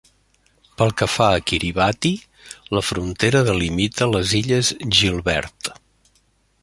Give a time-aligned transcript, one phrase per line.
[0.77, 2.11] Pel que fa a Kiribati,
[2.77, 5.71] la frontera delimita les illes Gilbert.